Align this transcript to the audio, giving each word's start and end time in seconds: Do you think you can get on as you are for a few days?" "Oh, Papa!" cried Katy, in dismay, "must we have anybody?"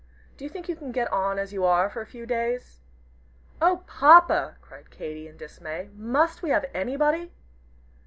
Do 0.35 0.43
you 0.43 0.49
think 0.49 0.67
you 0.67 0.75
can 0.75 0.91
get 0.91 1.13
on 1.13 1.37
as 1.37 1.53
you 1.53 1.63
are 1.63 1.87
for 1.87 2.01
a 2.01 2.07
few 2.07 2.25
days?" 2.25 2.79
"Oh, 3.61 3.83
Papa!" 3.85 4.55
cried 4.59 4.89
Katy, 4.89 5.27
in 5.27 5.37
dismay, 5.37 5.91
"must 5.95 6.41
we 6.41 6.49
have 6.49 6.65
anybody?" 6.73 7.31